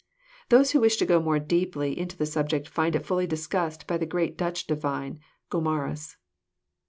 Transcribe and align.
Those 0.49 0.71
who 0.71 0.79
wish 0.79 0.97
to 0.97 1.05
go 1.05 1.21
more 1.21 1.37
deeply 1.37 1.95
into 1.95 2.17
the 2.17 2.25
subject 2.25 2.65
will 2.67 2.73
find 2.73 2.95
It 2.95 3.03
ftiUy 3.03 3.27
discussed 3.27 3.85
by 3.85 3.97
the 3.97 4.07
great 4.07 4.35
Dutch 4.35 4.65
divine, 4.65 5.19
Gomarus. 5.51 6.15